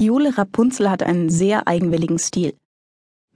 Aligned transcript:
Jule 0.00 0.38
Rapunzel 0.38 0.88
hatte 0.88 1.04
einen 1.04 1.28
sehr 1.28 1.68
eigenwilligen 1.68 2.18
Stil. 2.18 2.56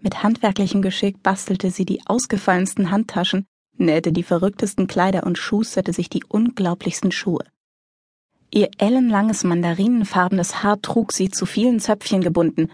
Mit 0.00 0.22
handwerklichem 0.22 0.80
Geschick 0.80 1.22
bastelte 1.22 1.70
sie 1.70 1.84
die 1.84 2.00
ausgefallensten 2.06 2.90
Handtaschen, 2.90 3.44
nähte 3.76 4.12
die 4.12 4.22
verrücktesten 4.22 4.86
Kleider 4.86 5.24
und 5.24 5.36
schusterte 5.36 5.92
sich 5.92 6.08
die 6.08 6.24
unglaublichsten 6.26 7.12
Schuhe. 7.12 7.44
Ihr 8.50 8.70
ellenlanges 8.78 9.44
mandarinenfarbenes 9.44 10.62
Haar 10.62 10.80
trug 10.80 11.12
sie 11.12 11.28
zu 11.28 11.44
vielen 11.44 11.80
Zöpfchen 11.80 12.22
gebunden, 12.22 12.70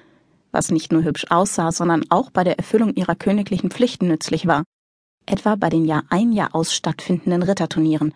was 0.52 0.70
nicht 0.70 0.92
nur 0.92 1.02
hübsch 1.02 1.26
aussah, 1.28 1.72
sondern 1.72 2.04
auch 2.10 2.30
bei 2.30 2.44
der 2.44 2.58
Erfüllung 2.58 2.94
ihrer 2.94 3.16
königlichen 3.16 3.72
Pflichten 3.72 4.06
nützlich 4.06 4.46
war, 4.46 4.62
etwa 5.26 5.56
bei 5.56 5.68
den 5.68 5.84
Jahr 5.84 6.04
ein 6.10 6.30
Jahr 6.30 6.54
aus 6.54 6.72
stattfindenden 6.72 7.42
Ritterturnieren. 7.42 8.14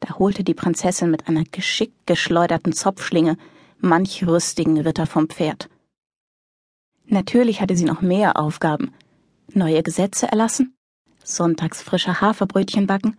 Da 0.00 0.18
holte 0.18 0.44
die 0.44 0.54
Prinzessin 0.54 1.10
mit 1.10 1.28
einer 1.28 1.44
geschickt 1.44 2.06
geschleuderten 2.06 2.74
Zopfschlinge 2.74 3.38
manch 3.82 4.26
rüstigen 4.26 4.78
Ritter 4.78 5.06
vom 5.06 5.28
Pferd. 5.28 5.68
Natürlich 7.06 7.60
hatte 7.60 7.76
sie 7.76 7.84
noch 7.84 8.00
mehr 8.00 8.38
Aufgaben. 8.38 8.92
Neue 9.52 9.82
Gesetze 9.82 10.28
erlassen, 10.28 10.74
sonntags 11.24 11.82
frische 11.82 12.20
Haferbrötchen 12.20 12.86
backen, 12.86 13.18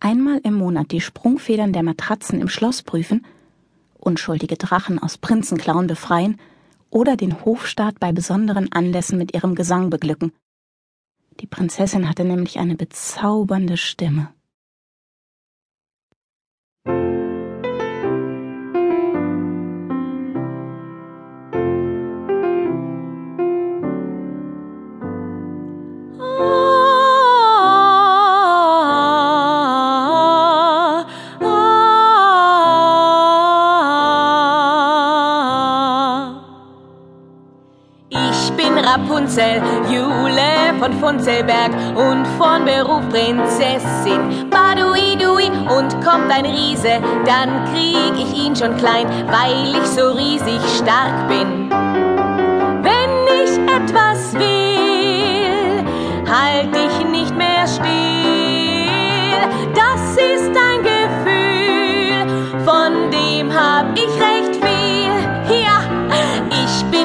einmal 0.00 0.40
im 0.42 0.54
Monat 0.54 0.90
die 0.90 1.00
Sprungfedern 1.00 1.72
der 1.72 1.84
Matratzen 1.84 2.40
im 2.40 2.48
Schloss 2.48 2.82
prüfen, 2.82 3.24
unschuldige 3.98 4.56
Drachen 4.56 4.98
aus 4.98 5.16
Prinzenklauen 5.16 5.86
befreien 5.86 6.38
oder 6.90 7.16
den 7.16 7.44
Hofstaat 7.44 8.00
bei 8.00 8.12
besonderen 8.12 8.70
Anlässen 8.72 9.16
mit 9.16 9.32
ihrem 9.32 9.54
Gesang 9.54 9.90
beglücken. 9.90 10.32
Die 11.40 11.46
Prinzessin 11.46 12.08
hatte 12.08 12.24
nämlich 12.24 12.58
eine 12.58 12.74
bezaubernde 12.74 13.76
Stimme. 13.76 14.28
Rapunzel, 38.84 39.62
Jule 39.88 40.78
von 40.78 40.92
Funzelberg 41.00 41.70
und 41.94 42.26
von 42.38 42.64
Beruf 42.64 43.08
Prinzessin. 43.08 44.50
Baduidui 44.50 45.50
und 45.76 45.92
kommt 46.04 46.30
ein 46.30 46.44
Riese, 46.44 47.00
dann 47.24 47.64
krieg 47.72 48.12
ich 48.18 48.44
ihn 48.44 48.54
schon 48.54 48.76
klein, 48.76 49.06
weil 49.28 49.74
ich 49.74 49.86
so 49.88 50.10
riesig 50.10 50.60
stark 50.76 51.28
bin. 51.28 51.70
Wenn 52.82 53.26
ich 53.42 53.52
etwas 53.74 54.34
will, 54.34 55.84
halt 56.30 56.68
ich 56.76 57.06
nicht 57.08 57.34
mehr 57.36 57.66
still. 57.66 57.84
Das 59.74 60.16
ist 60.16 60.48
ein 60.56 60.63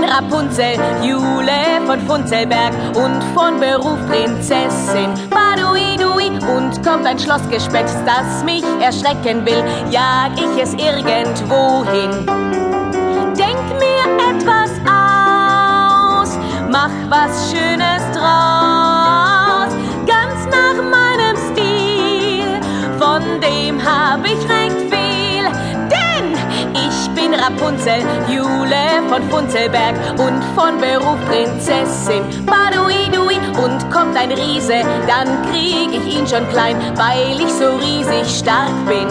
Rapunzel, 0.09 0.75
Jule 1.03 1.85
von 1.85 1.99
Funzelberg 2.07 2.73
und 2.95 3.23
von 3.35 3.59
Beruf 3.59 3.99
Prinzessin. 4.07 5.13
Baduidui 5.29 6.29
und 6.49 6.83
kommt 6.83 7.05
ein 7.05 7.19
Schlossgespenst, 7.19 7.97
das 8.05 8.43
mich 8.43 8.63
erschrecken 8.81 9.45
will, 9.45 9.63
jag 9.91 10.31
ich 10.35 10.63
es 10.63 10.73
irgendwo 10.73 11.85
hin. 11.91 12.25
Denk 13.37 13.61
mir 13.77 14.05
etwas 14.31 14.71
aus, 14.85 16.37
mach 16.71 16.91
was 17.09 17.51
Schönes 17.51 18.01
draus, 18.13 19.71
ganz 20.07 20.47
nach 20.49 20.81
meinem 20.83 21.37
Stil, 21.51 22.59
von 22.99 23.21
dem 23.41 23.79
hab 23.79 24.28
bin 27.19 27.33
Rapunzel, 27.33 28.01
Jule 28.29 29.03
von 29.09 29.21
Funzelberg 29.29 29.95
und 30.19 30.41
von 30.55 30.77
Beruf 30.79 31.17
Prinzessin. 31.27 32.23
Baduidui 32.45 33.35
und 33.61 33.91
kommt 33.91 34.15
ein 34.15 34.31
Riese, 34.31 34.81
dann 35.07 35.51
krieg 35.51 35.89
ich 35.91 36.17
ihn 36.17 36.25
schon 36.25 36.47
klein, 36.49 36.77
weil 36.95 37.39
ich 37.41 37.51
so 37.53 37.75
riesig 37.75 38.39
stark 38.39 38.71
bin. 38.87 39.07